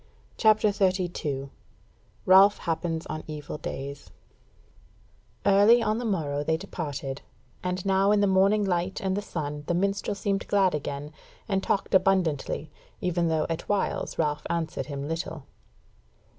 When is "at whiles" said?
13.47-14.17